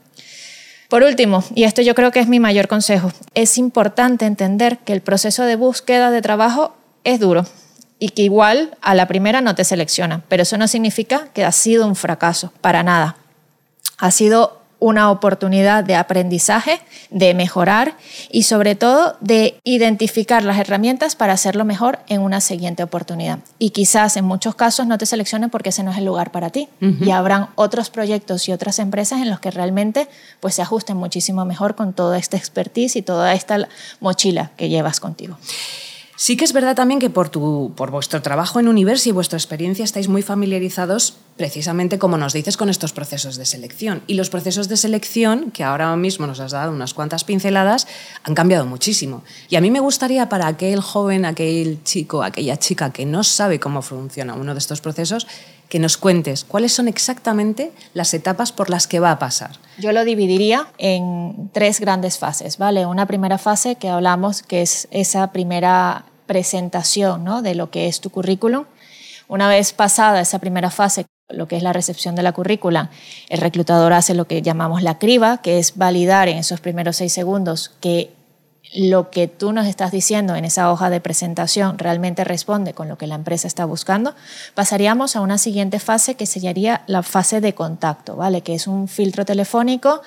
Por 0.88 1.02
último, 1.02 1.44
y 1.56 1.64
esto 1.64 1.82
yo 1.82 1.96
creo 1.96 2.12
que 2.12 2.20
es 2.20 2.28
mi 2.28 2.40
mayor 2.40 2.68
consejo, 2.68 3.12
es 3.34 3.58
importante 3.58 4.28
entender 4.28 4.78
que 4.78 4.94
el 4.94 5.02
proceso 5.02 5.46
de 5.46 5.56
búsqueda 5.56 6.12
de 6.12 6.22
trabajo 6.22 6.76
es 7.06 7.20
duro 7.20 7.46
y 8.00 8.10
que 8.10 8.24
igual 8.24 8.78
a 8.82 8.94
la 8.94 9.08
primera 9.08 9.42
no 9.42 9.56
te 9.56 9.64
selecciona, 9.64 10.24
pero 10.28 10.44
eso 10.44 10.58
no 10.58 10.68
significa 10.68 11.30
que 11.34 11.46
ha 11.46 11.52
sido 11.52 11.88
un 11.88 11.96
fracaso, 11.96 12.52
para 12.62 12.84
nada. 12.84 13.16
Ha 13.98 14.12
sido 14.12 14.66
una 14.80 15.10
oportunidad 15.10 15.84
de 15.84 15.96
aprendizaje, 15.96 16.82
de 17.10 17.34
mejorar 17.34 17.96
y 18.30 18.44
sobre 18.44 18.76
todo 18.76 19.16
de 19.22 19.58
identificar 19.64 20.44
las 20.44 20.60
herramientas 20.60 21.16
para 21.16 21.34
hacerlo 21.34 21.66
mejor 21.66 22.00
en 22.08 22.22
una 22.22 22.42
siguiente 22.42 22.84
oportunidad. 22.84 23.40
Y 23.58 23.70
quizás 23.70 24.18
en 24.18 24.26
muchos 24.26 24.54
casos 24.56 24.86
no 24.86 24.98
te 24.98 25.06
seleccionen 25.06 25.50
porque 25.50 25.70
ese 25.70 25.82
no 25.84 25.92
es 25.92 25.98
el 25.98 26.06
lugar 26.06 26.32
para 26.32 26.50
ti 26.50 26.68
y 26.82 27.10
habrán 27.12 27.48
otros 27.56 27.90
proyectos 27.90 28.48
y 28.48 28.52
otras 28.52 28.80
empresas 28.80 29.22
en 29.22 29.30
los 29.30 29.40
que 29.40 29.50
realmente 29.50 30.08
pues 30.40 30.56
se 30.56 30.62
ajusten 30.62 30.98
muchísimo 30.98 31.46
mejor 31.46 31.76
con 31.76 31.94
toda 31.94 32.18
esta 32.18 32.38
expertise 32.38 32.98
y 32.98 33.02
toda 33.02 33.34
esta 33.34 33.68
mochila 34.02 34.52
que 34.58 34.70
llevas 34.70 35.00
contigo. 35.00 35.38
Sí 36.18 36.38
que 36.38 36.46
es 36.46 36.54
verdad 36.54 36.76
también 36.76 37.02
que 37.02 37.10
por, 37.10 37.28
tu, 37.28 37.74
por 37.76 37.92
vuestro 37.92 38.22
trabajo 38.22 38.62
en 38.62 38.70
Universo 38.70 39.10
y 39.10 39.12
vuestra 39.12 39.38
experiencia 39.38 39.84
estáis 39.84 40.08
muy 40.08 40.22
familiarizados 40.22 41.18
precisamente, 41.36 42.00
como 42.00 42.18
nos 42.18 42.32
dices, 42.32 42.56
con 42.56 42.70
estos 42.70 42.94
procesos 42.94 43.36
de 43.36 43.46
selección. 43.46 44.02
Y 44.08 44.14
los 44.14 44.30
procesos 44.30 44.70
de 44.70 44.78
selección, 44.78 45.52
que 45.52 45.66
ahora 45.66 45.94
mismo 45.98 46.26
nos 46.26 46.40
has 46.40 46.54
dado 46.54 46.72
unas 46.72 46.94
cuantas 46.94 47.26
pinceladas, 47.26 47.88
han 48.24 48.34
cambiado 48.34 48.66
muchísimo. 48.66 49.24
Y 49.50 49.58
a 49.58 49.62
mí 49.62 49.70
me 49.72 49.82
gustaría 49.82 50.30
para 50.30 50.48
aquel 50.48 50.80
joven, 50.80 51.26
aquel 51.26 51.84
chico, 51.84 52.24
aquella 52.24 52.58
chica 52.58 52.94
que 52.94 53.06
no 53.06 53.26
sabe 53.26 53.60
cómo 53.60 53.82
funciona 53.82 54.36
uno 54.36 54.54
de 54.54 54.60
estos 54.60 54.80
procesos, 54.80 55.28
que 55.70 55.80
nos 55.80 55.98
cuentes 55.98 56.44
cuáles 56.44 56.74
son 56.74 56.88
exactamente 56.88 57.72
las 57.94 58.14
etapas 58.14 58.52
por 58.52 58.70
las 58.70 58.88
que 58.88 59.00
va 59.00 59.12
a 59.12 59.20
pasar. 59.20 59.52
Yo 59.78 59.92
lo 59.92 60.06
dividiría 60.06 60.68
en 60.78 61.50
tres 61.54 61.80
grandes 61.80 62.18
fases, 62.18 62.58
¿vale? 62.58 62.86
Una 62.86 63.06
primera 63.06 63.38
fase 63.38 63.76
que 63.76 63.90
hablamos, 63.90 64.44
que 64.44 64.62
es 64.62 64.88
esa 64.92 65.32
primera 65.32 66.06
presentación 66.26 67.24
¿no? 67.24 67.42
de 67.42 67.56
lo 67.56 67.70
que 67.70 67.88
es 67.88 68.02
tu 68.02 68.10
currículum. 68.10 68.66
Una 69.28 69.48
vez 69.50 69.74
pasada 69.74 70.22
esa 70.22 70.40
primera 70.40 70.70
fase, 70.70 71.06
lo 71.30 71.48
que 71.48 71.58
es 71.58 71.64
la 71.64 71.74
recepción 71.74 72.16
de 72.16 72.24
la 72.24 72.32
currícula, 72.32 72.92
el 73.30 73.40
reclutador 73.40 73.94
hace 73.94 74.14
lo 74.14 74.26
que 74.26 74.42
llamamos 74.42 74.84
la 74.84 75.00
criba, 75.00 75.42
que 75.42 75.58
es 75.58 75.76
validar 75.76 76.28
en 76.28 76.38
esos 76.38 76.62
primeros 76.62 76.98
seis 76.98 77.14
segundos 77.14 77.72
que 77.82 78.12
lo 78.76 79.10
que 79.10 79.28
tú 79.28 79.54
nos 79.54 79.68
estás 79.68 79.92
diciendo 79.92 80.36
en 80.36 80.46
esa 80.46 80.72
hoja 80.72 80.90
de 80.90 81.02
presentación 81.02 81.78
realmente 81.78 82.24
responde 82.24 82.74
con 82.74 82.88
lo 82.90 82.98
que 82.98 83.08
la 83.08 83.16
empresa 83.16 83.48
está 83.48 83.66
buscando, 83.66 84.14
pasaríamos 84.54 85.16
a 85.16 85.22
una 85.22 85.38
siguiente 85.38 85.80
fase 85.80 86.16
que 86.16 86.26
sería 86.26 86.84
la 86.88 87.02
fase 87.02 87.42
de 87.42 87.56
contacto, 87.56 88.16
¿vale? 88.16 88.42
Que 88.42 88.54
es 88.54 88.68
un 88.68 88.88
filtro 88.88 89.26
telefónico 89.26 90.02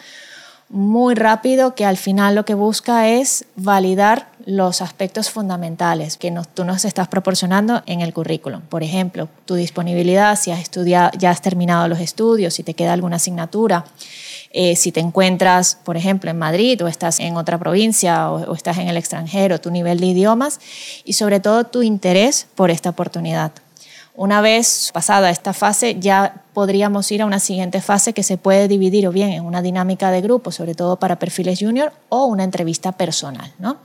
muy 0.70 1.14
rápido 1.14 1.74
que 1.74 1.86
al 1.86 1.96
final 1.96 2.34
lo 2.34 2.44
que 2.44 2.54
busca 2.54 3.08
es 3.08 3.46
validar 3.56 4.28
los 4.44 4.82
aspectos 4.82 5.30
fundamentales 5.30 6.18
que 6.18 6.34
tú 6.54 6.64
nos 6.64 6.84
estás 6.84 7.08
proporcionando 7.08 7.82
en 7.86 8.02
el 8.02 8.12
currículum. 8.12 8.60
Por 8.62 8.82
ejemplo, 8.82 9.28
tu 9.46 9.54
disponibilidad, 9.54 10.38
si 10.38 10.50
has 10.50 10.60
estudiado, 10.60 11.10
ya 11.18 11.30
has 11.30 11.40
terminado 11.40 11.88
los 11.88 12.00
estudios, 12.00 12.54
si 12.54 12.62
te 12.62 12.74
queda 12.74 12.92
alguna 12.92 13.16
asignatura, 13.16 13.84
eh, 14.50 14.76
si 14.76 14.92
te 14.92 15.00
encuentras, 15.00 15.78
por 15.84 15.96
ejemplo, 15.96 16.30
en 16.30 16.38
Madrid 16.38 16.82
o 16.82 16.88
estás 16.88 17.20
en 17.20 17.36
otra 17.36 17.58
provincia 17.58 18.30
o, 18.30 18.54
estás 18.54 18.78
en 18.78 18.88
el 18.88 18.96
extranjero, 18.96 19.60
tu 19.60 19.70
nivel 19.70 20.00
de 20.00 20.06
idiomas 20.06 20.60
y 21.04 21.12
sobre 21.14 21.40
todo 21.40 21.64
tu 21.64 21.82
interés 21.82 22.46
por 22.54 22.70
esta 22.70 22.90
oportunidad. 22.90 23.52
Una 24.14 24.40
vez 24.40 24.90
pasada 24.92 25.30
esta 25.30 25.52
fase, 25.52 26.00
ya 26.00 26.42
podríamos 26.52 27.12
ir 27.12 27.22
a 27.22 27.26
una 27.26 27.38
siguiente 27.38 27.80
fase 27.80 28.12
que 28.12 28.24
se 28.24 28.36
puede 28.36 28.66
dividir 28.66 29.06
o 29.06 29.12
bien 29.12 29.30
en 29.30 29.44
una 29.44 29.62
dinámica 29.62 30.10
de 30.10 30.20
grupo, 30.22 30.50
sobre 30.50 30.74
todo 30.74 30.96
para 30.96 31.20
perfiles 31.20 31.60
junior, 31.60 31.92
o 32.08 32.24
una 32.24 32.42
entrevista 32.42 32.90
personal. 32.90 33.52
¿no? 33.60 33.76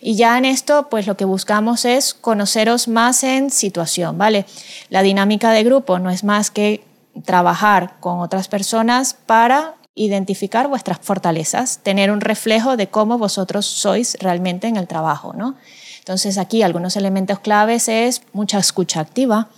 Y 0.00 0.16
ya 0.16 0.36
en 0.38 0.44
esto, 0.44 0.88
pues 0.90 1.06
lo 1.06 1.16
que 1.16 1.24
buscamos 1.24 1.84
es 1.84 2.14
conoceros 2.14 2.88
más 2.88 3.22
en 3.22 3.50
situación, 3.50 4.18
¿vale? 4.18 4.44
La 4.88 5.02
dinámica 5.02 5.52
de 5.52 5.62
grupo 5.62 6.00
no 6.00 6.10
es 6.10 6.24
más 6.24 6.50
que 6.50 6.82
trabajar 7.24 7.94
con 8.00 8.18
otras 8.18 8.48
personas 8.48 9.14
para 9.14 9.76
identificar 9.96 10.68
vuestras 10.68 10.98
fortalezas, 11.00 11.80
tener 11.82 12.12
un 12.12 12.20
reflejo 12.20 12.76
de 12.76 12.86
cómo 12.86 13.18
vosotros 13.18 13.66
sois 13.66 14.16
realmente 14.20 14.68
en 14.68 14.76
el 14.76 14.86
trabajo, 14.86 15.32
¿no? 15.32 15.56
Entonces 15.98 16.38
aquí 16.38 16.62
algunos 16.62 16.96
elementos 16.96 17.40
claves 17.40 17.88
es 17.88 18.22
mucha 18.32 18.58
escucha 18.58 19.00
activa, 19.00 19.48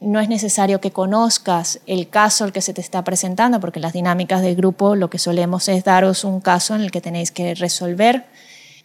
no 0.00 0.18
es 0.18 0.28
necesario 0.28 0.80
que 0.80 0.90
conozcas 0.90 1.78
el 1.86 2.08
caso 2.08 2.42
al 2.42 2.52
que 2.52 2.60
se 2.60 2.74
te 2.74 2.80
está 2.80 3.04
presentando, 3.04 3.60
porque 3.60 3.78
las 3.78 3.92
dinámicas 3.92 4.42
del 4.42 4.56
grupo 4.56 4.96
lo 4.96 5.10
que 5.10 5.18
solemos 5.18 5.68
es 5.68 5.84
daros 5.84 6.24
un 6.24 6.40
caso 6.40 6.74
en 6.74 6.80
el 6.80 6.90
que 6.90 7.00
tenéis 7.00 7.30
que 7.30 7.54
resolver. 7.54 8.26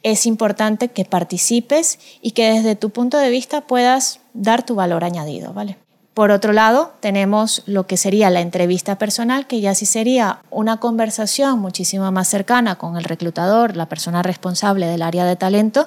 Es 0.04 0.26
importante 0.26 0.88
que 0.88 1.04
participes 1.04 1.98
y 2.22 2.30
que 2.32 2.52
desde 2.52 2.76
tu 2.76 2.90
punto 2.90 3.18
de 3.18 3.30
vista 3.30 3.62
puedas 3.62 4.20
dar 4.32 4.64
tu 4.64 4.76
valor 4.76 5.02
añadido, 5.02 5.52
¿vale? 5.52 5.76
Por 6.18 6.32
otro 6.32 6.52
lado, 6.52 6.94
tenemos 6.98 7.62
lo 7.66 7.86
que 7.86 7.96
sería 7.96 8.28
la 8.28 8.40
entrevista 8.40 8.98
personal, 8.98 9.46
que 9.46 9.60
ya 9.60 9.76
sí 9.76 9.86
sería 9.86 10.40
una 10.50 10.78
conversación 10.78 11.60
muchísimo 11.60 12.10
más 12.10 12.26
cercana 12.26 12.74
con 12.74 12.96
el 12.96 13.04
reclutador, 13.04 13.76
la 13.76 13.88
persona 13.88 14.24
responsable 14.24 14.86
del 14.86 15.02
área 15.02 15.24
de 15.26 15.36
talento, 15.36 15.86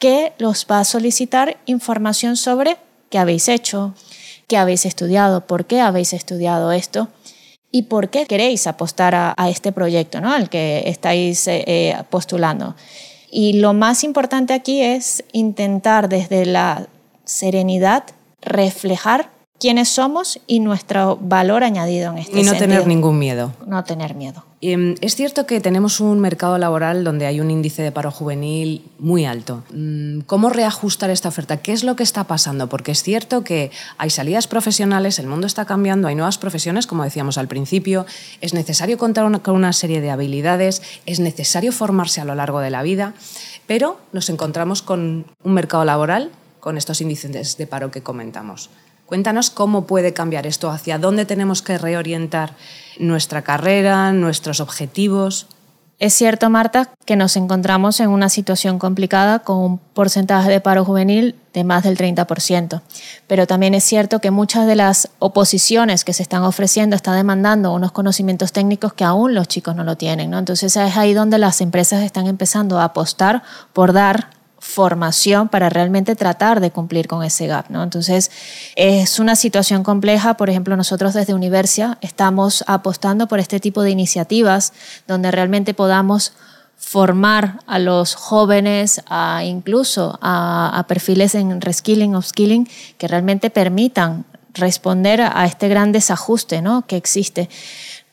que 0.00 0.32
los 0.38 0.66
va 0.68 0.80
a 0.80 0.84
solicitar 0.84 1.58
información 1.66 2.36
sobre 2.36 2.76
qué 3.08 3.18
habéis 3.18 3.48
hecho, 3.48 3.94
qué 4.48 4.56
habéis 4.56 4.84
estudiado, 4.84 5.46
por 5.46 5.64
qué 5.66 5.80
habéis 5.80 6.12
estudiado 6.12 6.72
esto 6.72 7.06
y 7.70 7.82
por 7.82 8.10
qué 8.10 8.26
queréis 8.26 8.66
apostar 8.66 9.14
a, 9.14 9.48
este 9.48 9.70
proyecto 9.70 10.20
¿no? 10.20 10.32
al 10.32 10.50
que 10.50 10.82
estáis 10.86 11.46
eh, 11.46 11.62
eh, 11.68 12.02
postulando. 12.10 12.74
Y 13.30 13.60
lo 13.60 13.74
más 13.74 14.02
importante 14.02 14.54
aquí 14.54 14.82
es 14.82 15.22
intentar 15.30 16.08
desde 16.08 16.46
la 16.46 16.88
serenidad 17.24 18.06
reflejar 18.40 19.30
quiénes 19.62 19.90
somos 19.90 20.40
y 20.48 20.58
nuestro 20.58 21.16
valor 21.22 21.62
añadido 21.62 22.10
en 22.10 22.18
este 22.18 22.40
Y 22.40 22.42
no 22.42 22.52
tener 22.54 22.84
ningún 22.84 23.16
miedo. 23.16 23.52
No 23.64 23.84
tener 23.84 24.16
miedo. 24.16 24.44
Em, 24.60 24.96
es 25.00 25.14
cierto 25.14 25.46
que 25.46 25.60
tenemos 25.60 26.00
un 26.00 26.18
mercado 26.18 26.58
laboral 26.58 27.04
donde 27.04 27.26
hay 27.26 27.40
un 27.40 27.48
índice 27.48 27.80
de 27.80 27.92
paro 27.92 28.10
juvenil 28.10 28.84
muy 28.98 29.24
alto. 29.24 29.62
Mm, 29.72 30.22
¿Cómo 30.26 30.50
reajustar 30.50 31.10
esta 31.10 31.28
oferta? 31.28 31.58
¿Qué 31.58 31.72
es 31.72 31.84
lo 31.84 31.94
que 31.94 32.02
está 32.02 32.24
pasando? 32.24 32.68
Porque 32.68 32.90
es 32.90 33.04
cierto 33.04 33.44
que 33.44 33.70
hay 33.98 34.10
salidas 34.10 34.48
profesionales, 34.48 35.20
el 35.20 35.28
mundo 35.28 35.46
está 35.46 35.64
cambiando, 35.64 36.08
hay 36.08 36.16
nuevas 36.16 36.38
profesiones, 36.38 36.88
como 36.88 37.04
decíamos 37.04 37.38
al 37.38 37.46
principio, 37.46 38.04
es 38.40 38.54
necesario 38.54 38.98
contar 38.98 39.42
con 39.42 39.54
una 39.54 39.72
serie 39.72 40.00
de 40.00 40.10
habilidades, 40.10 40.82
es 41.06 41.20
necesario 41.20 41.70
formarse 41.70 42.20
a 42.20 42.24
lo 42.24 42.34
largo 42.34 42.58
de 42.58 42.70
la 42.70 42.82
vida, 42.82 43.14
pero 43.68 44.00
nos 44.10 44.28
encontramos 44.28 44.82
con 44.82 45.24
un 45.44 45.54
mercado 45.54 45.84
laboral 45.84 46.32
con 46.58 46.78
estos 46.78 47.00
índices 47.00 47.56
de 47.56 47.66
paro 47.68 47.92
que 47.92 48.02
comentamos. 48.02 48.68
Cuéntanos 49.06 49.50
cómo 49.50 49.86
puede 49.86 50.12
cambiar 50.12 50.46
esto, 50.46 50.70
hacia 50.70 50.98
dónde 50.98 51.26
tenemos 51.26 51.62
que 51.62 51.78
reorientar 51.78 52.54
nuestra 52.98 53.42
carrera, 53.42 54.12
nuestros 54.12 54.60
objetivos. 54.60 55.46
Es 56.02 56.14
cierto, 56.14 56.50
Marta, 56.50 56.88
que 57.04 57.14
nos 57.14 57.36
encontramos 57.36 58.00
en 58.00 58.08
una 58.08 58.28
situación 58.28 58.80
complicada 58.80 59.38
con 59.38 59.58
un 59.58 59.78
porcentaje 59.78 60.50
de 60.50 60.60
paro 60.60 60.84
juvenil 60.84 61.36
de 61.52 61.62
más 61.62 61.84
del 61.84 61.96
30%. 61.96 62.80
Pero 63.28 63.46
también 63.46 63.74
es 63.74 63.84
cierto 63.84 64.18
que 64.18 64.32
muchas 64.32 64.66
de 64.66 64.74
las 64.74 65.10
oposiciones 65.20 66.02
que 66.04 66.12
se 66.12 66.24
están 66.24 66.42
ofreciendo 66.42 66.96
están 66.96 67.14
demandando 67.14 67.72
unos 67.72 67.92
conocimientos 67.92 68.50
técnicos 68.50 68.94
que 68.94 69.04
aún 69.04 69.34
los 69.34 69.46
chicos 69.46 69.76
no 69.76 69.84
lo 69.84 69.96
tienen. 69.96 70.30
¿no? 70.30 70.38
Entonces 70.40 70.74
es 70.76 70.96
ahí 70.96 71.14
donde 71.14 71.38
las 71.38 71.60
empresas 71.60 72.02
están 72.02 72.26
empezando 72.26 72.80
a 72.80 72.84
apostar 72.84 73.44
por 73.72 73.92
dar 73.92 74.30
formación 74.62 75.48
para 75.48 75.68
realmente 75.68 76.14
tratar 76.14 76.60
de 76.60 76.70
cumplir 76.70 77.08
con 77.08 77.24
ese 77.24 77.48
gap. 77.48 77.66
¿no? 77.68 77.82
Entonces, 77.82 78.30
es 78.76 79.18
una 79.18 79.34
situación 79.34 79.82
compleja. 79.82 80.34
Por 80.34 80.48
ejemplo, 80.48 80.76
nosotros 80.76 81.14
desde 81.14 81.34
Universia 81.34 81.98
estamos 82.00 82.62
apostando 82.68 83.26
por 83.26 83.40
este 83.40 83.58
tipo 83.58 83.82
de 83.82 83.90
iniciativas 83.90 84.72
donde 85.08 85.32
realmente 85.32 85.74
podamos 85.74 86.32
formar 86.76 87.58
a 87.66 87.80
los 87.80 88.14
jóvenes, 88.14 89.02
a 89.08 89.42
incluso 89.44 90.16
a, 90.22 90.84
perfiles 90.86 91.34
en 91.34 91.60
reskilling, 91.60 92.14
upskilling, 92.14 92.68
que 92.98 93.08
realmente 93.08 93.50
permitan 93.50 94.24
responder 94.54 95.22
a 95.22 95.44
este 95.44 95.68
gran 95.68 95.90
desajuste 95.90 96.62
¿no? 96.62 96.86
que 96.86 96.96
existe. 96.96 97.50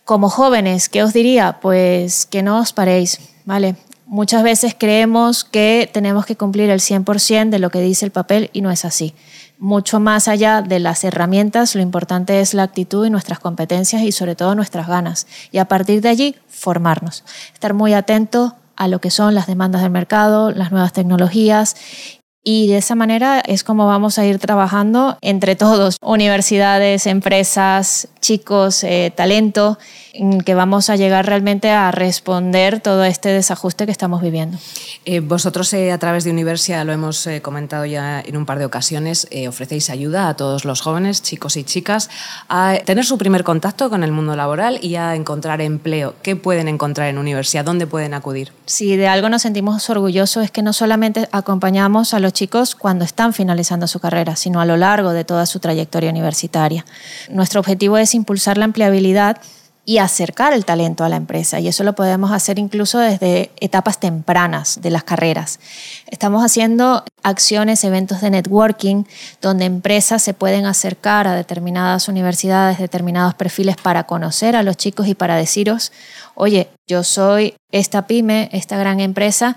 Como 0.03 0.29
jóvenes, 0.29 0.89
¿qué 0.89 1.03
os 1.03 1.13
diría? 1.13 1.59
Pues 1.61 2.25
que 2.25 2.41
no 2.41 2.59
os 2.59 2.73
paréis, 2.73 3.19
¿vale? 3.45 3.75
Muchas 4.11 4.41
veces 4.41 4.75
creemos 4.75 5.43
que 5.43 5.87
tenemos 5.93 6.25
que 6.25 6.35
cumplir 6.35 6.71
el 6.71 6.79
100% 6.79 7.51
de 7.51 7.59
lo 7.59 7.69
que 7.69 7.79
dice 7.79 8.05
el 8.05 8.11
papel 8.11 8.49
y 8.53 8.61
no 8.61 8.71
es 8.71 8.83
así. 8.83 9.13
Mucho 9.59 9.99
más 9.99 10.27
allá 10.27 10.63
de 10.63 10.79
las 10.79 11.03
herramientas, 11.03 11.75
lo 11.75 11.81
importante 11.83 12.41
es 12.41 12.55
la 12.55 12.63
actitud 12.63 13.05
y 13.05 13.11
nuestras 13.11 13.37
competencias 13.37 14.01
y 14.01 14.11
sobre 14.11 14.35
todo 14.35 14.55
nuestras 14.55 14.87
ganas. 14.87 15.27
Y 15.51 15.59
a 15.59 15.65
partir 15.65 16.01
de 16.01 16.09
allí, 16.09 16.35
formarnos. 16.47 17.23
Estar 17.53 17.75
muy 17.75 17.93
atento 17.93 18.55
a 18.75 18.87
lo 18.87 18.99
que 18.99 19.11
son 19.11 19.35
las 19.35 19.45
demandas 19.45 19.83
del 19.83 19.91
mercado, 19.91 20.49
las 20.49 20.71
nuevas 20.71 20.91
tecnologías 20.91 21.75
y 22.43 22.67
de 22.67 22.77
esa 22.77 22.95
manera 22.95 23.41
es 23.41 23.63
como 23.63 23.85
vamos 23.85 24.17
a 24.17 24.25
ir 24.25 24.39
trabajando 24.39 25.17
entre 25.21 25.55
todos, 25.55 25.97
universidades, 26.01 27.05
empresas, 27.05 28.07
chicos, 28.21 28.83
eh, 28.83 29.11
talento, 29.15 29.77
que 30.45 30.53
vamos 30.53 30.89
a 30.89 30.95
llegar 30.95 31.25
realmente 31.25 31.69
a 31.69 31.91
responder 31.91 32.79
todo 32.79 33.03
este 33.03 33.29
desajuste 33.29 33.85
que 33.85 33.91
estamos 33.91 34.21
viviendo. 34.21 34.57
Eh, 35.05 35.19
vosotros 35.19 35.71
eh, 35.73 35.91
a 35.91 35.97
través 35.97 36.23
de 36.23 36.31
Universia, 36.31 36.83
lo 36.83 36.91
hemos 36.91 37.27
comentado 37.41 37.85
ya 37.85 38.21
en 38.21 38.35
un 38.35 38.45
par 38.45 38.59
de 38.59 38.65
ocasiones, 38.65 39.27
ofrecéis 39.47 39.89
ayuda 39.89 40.29
a 40.29 40.35
todos 40.35 40.65
los 40.65 40.81
jóvenes, 40.81 41.21
chicos 41.21 41.57
y 41.57 41.63
chicas, 41.63 42.09
a 42.49 42.77
tener 42.85 43.05
su 43.05 43.17
primer 43.17 43.43
contacto 43.43 43.89
con 43.89 44.03
el 44.03 44.11
mundo 44.11 44.35
laboral 44.35 44.79
y 44.81 44.95
a 44.95 45.15
encontrar 45.15 45.61
empleo. 45.61 46.15
¿Qué 46.21 46.35
pueden 46.35 46.67
encontrar 46.67 47.09
en 47.09 47.17
Universia? 47.17 47.63
¿Dónde 47.63 47.87
pueden 47.87 48.13
acudir? 48.13 48.51
Si 48.65 48.95
de 48.95 49.07
algo 49.07 49.29
nos 49.29 49.43
sentimos 49.43 49.89
orgullosos 49.89 50.43
es 50.43 50.51
que 50.51 50.61
no 50.61 50.73
solamente 50.73 51.27
acompañamos 51.31 52.13
a 52.13 52.19
los 52.19 52.28
chicos 52.33 52.75
cuando 52.75 53.05
están 53.05 53.33
finalizando 53.33 53.87
su 53.87 53.99
carrera, 53.99 54.35
sino 54.35 54.61
a 54.61 54.65
lo 54.65 54.77
largo 54.77 55.11
de 55.11 55.25
toda 55.25 55.45
su 55.45 55.59
trayectoria 55.59 56.09
universitaria. 56.09 56.85
Nuestro 57.29 57.59
objetivo 57.59 57.97
es 57.97 58.15
impulsar 58.15 58.57
la 58.57 58.65
empleabilidad 58.65 59.41
y 59.89 59.97
acercar 59.97 60.53
el 60.53 60.65
talento 60.65 61.03
a 61.03 61.09
la 61.09 61.15
empresa. 61.15 61.59
Y 61.59 61.67
eso 61.67 61.83
lo 61.83 61.93
podemos 61.93 62.31
hacer 62.31 62.59
incluso 62.59 62.99
desde 62.99 63.49
etapas 63.59 63.99
tempranas 63.99 64.83
de 64.83 64.91
las 64.91 65.03
carreras. 65.03 65.59
Estamos 66.05 66.43
haciendo 66.45 67.03
acciones, 67.23 67.83
eventos 67.83 68.21
de 68.21 68.29
networking, 68.29 69.05
donde 69.41 69.65
empresas 69.65 70.21
se 70.21 70.35
pueden 70.35 70.67
acercar 70.67 71.27
a 71.27 71.33
determinadas 71.33 72.07
universidades, 72.07 72.77
determinados 72.77 73.33
perfiles 73.33 73.77
para 73.77 74.03
conocer 74.03 74.55
a 74.55 74.61
los 74.61 74.77
chicos 74.77 75.07
y 75.07 75.15
para 75.15 75.37
deciros, 75.37 75.91
oye, 76.35 76.69
yo 76.87 77.03
soy 77.03 77.55
esta 77.71 78.05
pyme, 78.05 78.49
esta 78.51 78.77
gran 78.77 78.99
empresa 78.99 79.55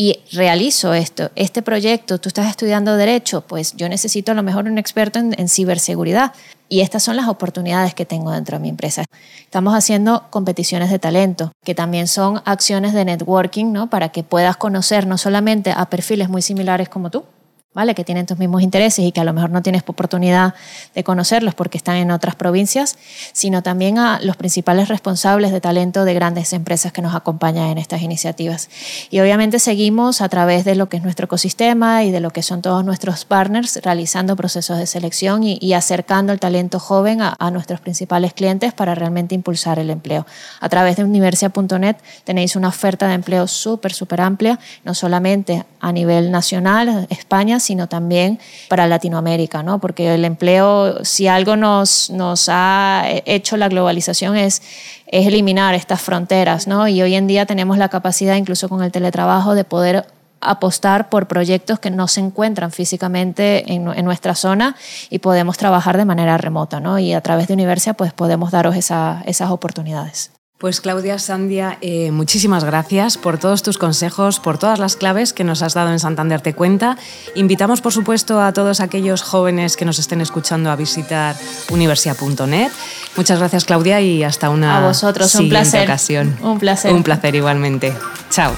y 0.00 0.18
realizo 0.32 0.94
esto, 0.94 1.30
este 1.36 1.60
proyecto, 1.60 2.18
tú 2.18 2.30
estás 2.30 2.48
estudiando 2.48 2.96
derecho, 2.96 3.42
pues 3.42 3.76
yo 3.76 3.86
necesito 3.86 4.32
a 4.32 4.34
lo 4.34 4.42
mejor 4.42 4.64
un 4.64 4.78
experto 4.78 5.18
en, 5.18 5.48
ciberseguridad. 5.50 6.32
Y 6.70 6.80
estas 6.80 7.02
son 7.02 7.16
las 7.16 7.28
oportunidades 7.28 7.94
que 7.94 8.06
tengo 8.06 8.30
dentro 8.30 8.56
de 8.56 8.62
mi 8.62 8.70
empresa. 8.70 9.04
Estamos 9.42 9.74
haciendo 9.74 10.24
competiciones 10.30 10.90
de 10.90 10.98
talento, 10.98 11.52
que 11.66 11.74
también 11.74 12.08
son 12.08 12.40
acciones 12.46 12.94
de 12.94 13.04
networking, 13.04 13.72
¿no? 13.72 13.90
Para 13.90 14.08
que 14.08 14.22
puedas 14.22 14.56
conocer 14.56 15.06
no 15.06 15.18
solamente 15.18 15.70
a 15.70 15.90
perfiles 15.90 16.30
muy 16.30 16.40
similares 16.40 16.88
como 16.88 17.10
tú, 17.10 17.26
¿vale? 17.72 17.94
que 17.94 18.02
tienen 18.02 18.26
tus 18.26 18.36
mismos 18.36 18.62
intereses 18.62 19.04
y 19.04 19.12
que 19.12 19.20
a 19.20 19.24
lo 19.24 19.32
mejor 19.32 19.50
no 19.50 19.62
tienes 19.62 19.84
oportunidad 19.86 20.54
de 20.92 21.04
conocerlos 21.04 21.54
porque 21.54 21.78
están 21.78 21.96
en 21.96 22.10
otras 22.10 22.34
provincias, 22.34 22.98
sino 23.32 23.62
también 23.62 23.96
a 23.98 24.18
los 24.22 24.36
principales 24.36 24.88
responsables 24.88 25.52
de 25.52 25.60
talento 25.60 26.04
de 26.04 26.12
grandes 26.14 26.52
empresas 26.52 26.92
que 26.92 27.00
nos 27.00 27.14
acompañan 27.14 27.68
en 27.68 27.78
estas 27.78 28.02
iniciativas. 28.02 28.68
Y 29.10 29.20
obviamente 29.20 29.60
seguimos 29.60 30.20
a 30.20 30.28
través 30.28 30.64
de 30.64 30.74
lo 30.74 30.88
que 30.88 30.96
es 30.96 31.04
nuestro 31.04 31.26
ecosistema 31.26 32.02
y 32.02 32.10
de 32.10 32.18
lo 32.18 32.30
que 32.30 32.42
son 32.42 32.60
todos 32.60 32.84
nuestros 32.84 33.24
partners 33.24 33.78
realizando 33.84 34.34
procesos 34.34 34.78
de 34.78 34.86
selección 34.86 35.44
y, 35.44 35.70
acercando 35.74 36.32
el 36.32 36.40
talento 36.40 36.80
joven 36.80 37.22
a, 37.22 37.36
a, 37.38 37.50
nuestros 37.52 37.80
principales 37.80 38.34
clientes 38.34 38.72
para 38.72 38.96
realmente 38.96 39.36
impulsar 39.36 39.78
el 39.78 39.88
empleo. 39.88 40.26
A 40.58 40.68
través 40.68 40.96
de 40.96 41.04
universidad.net 41.04 41.96
tenéis 42.24 42.56
una 42.56 42.68
oferta 42.68 43.06
de 43.06 43.14
empleo 43.14 43.46
súper, 43.46 43.92
súper 43.92 44.20
amplia, 44.20 44.58
no 44.84 44.94
solamente 44.94 45.64
a 45.78 45.92
nivel 45.92 46.32
nacional, 46.32 47.06
España, 47.08 47.59
sino 47.60 47.88
también 47.88 48.38
para 48.68 48.86
Latinoamérica, 48.86 49.62
¿no? 49.62 49.78
porque 49.78 50.14
el 50.14 50.24
empleo, 50.24 51.04
si 51.04 51.28
algo 51.28 51.56
nos, 51.56 52.10
nos 52.10 52.48
ha 52.48 53.04
hecho 53.26 53.56
la 53.56 53.68
globalización 53.68 54.36
es, 54.36 54.62
es 55.06 55.26
eliminar 55.26 55.74
estas 55.74 56.00
fronteras, 56.00 56.66
¿no? 56.66 56.88
y 56.88 57.02
hoy 57.02 57.14
en 57.14 57.26
día 57.26 57.46
tenemos 57.46 57.78
la 57.78 57.88
capacidad, 57.88 58.36
incluso 58.36 58.68
con 58.68 58.82
el 58.82 58.90
teletrabajo, 58.92 59.54
de 59.54 59.64
poder 59.64 60.06
apostar 60.40 61.08
por 61.10 61.28
proyectos 61.28 61.78
que 61.78 61.90
no 61.90 62.08
se 62.08 62.20
encuentran 62.20 62.72
físicamente 62.72 63.72
en, 63.72 63.84
nuestra 64.04 64.34
zona 64.34 64.76
y 65.10 65.18
podemos 65.18 65.58
trabajar 65.58 65.96
de 65.96 66.04
manera 66.04 66.38
remota, 66.38 66.80
¿no? 66.80 66.98
Y 66.98 67.12
a 67.12 67.20
través 67.20 67.48
de 67.48 67.54
Universia 67.54 67.94
pues 67.94 68.12
podemos 68.12 68.50
daros 68.50 68.76
esa, 68.76 69.22
esas 69.26 69.50
oportunidades. 69.50 70.32
Pues 70.60 70.82
Claudia 70.82 71.18
Sandia, 71.18 71.78
eh, 71.80 72.10
muchísimas 72.10 72.64
gracias 72.64 73.16
por 73.16 73.38
todos 73.38 73.62
tus 73.62 73.78
consejos, 73.78 74.40
por 74.40 74.58
todas 74.58 74.78
las 74.78 74.94
claves 74.94 75.32
que 75.32 75.42
nos 75.42 75.62
has 75.62 75.72
dado 75.72 75.90
en 75.90 75.98
Santander 75.98 76.42
Te 76.42 76.52
Cuenta. 76.52 76.98
Invitamos, 77.34 77.80
por 77.80 77.94
supuesto, 77.94 78.42
a 78.42 78.52
todos 78.52 78.80
aquellos 78.80 79.22
jóvenes 79.22 79.78
que 79.78 79.86
nos 79.86 79.98
estén 79.98 80.20
escuchando 80.20 80.70
a 80.70 80.76
visitar 80.76 81.34
universia.net. 81.70 82.70
Muchas 83.16 83.38
gracias, 83.38 83.64
Claudia, 83.64 84.02
y 84.02 84.22
hasta 84.22 84.50
una 84.50 84.76
a 84.76 84.86
vosotros, 84.86 85.34
un 85.36 85.48
placer. 85.48 85.84
ocasión. 85.84 86.36
Un 86.42 86.58
placer. 86.58 86.92
Un 86.92 87.04
placer 87.04 87.34
igualmente. 87.34 87.94
Chao. 88.28 88.52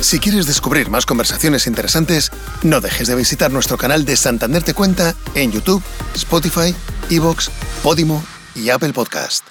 Si 0.00 0.18
quieres 0.18 0.46
descubrir 0.46 0.88
más 0.88 1.04
conversaciones 1.04 1.66
interesantes, 1.66 2.30
no 2.62 2.80
dejes 2.80 3.06
de 3.06 3.16
visitar 3.16 3.52
nuestro 3.52 3.76
canal 3.76 4.06
de 4.06 4.16
Santander 4.16 4.62
Te 4.62 4.72
Cuenta 4.72 5.14
en 5.34 5.52
YouTube, 5.52 5.82
Spotify, 6.14 6.74
Evox, 7.10 7.50
Podimo 7.82 8.24
y 8.54 8.70
Apple 8.70 8.94
Podcast. 8.94 9.44